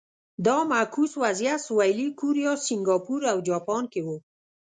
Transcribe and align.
دا 0.45 0.57
معکوس 0.71 1.11
وضعیت 1.23 1.59
سویلي 1.67 2.07
کوریا، 2.19 2.53
سینګاپور 2.65 3.21
او 3.31 3.37
جاپان 3.49 3.83
کې 3.91 4.01
و. 4.03 4.07